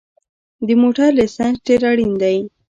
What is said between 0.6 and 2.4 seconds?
د موټر لېسنس ډېر اړین دی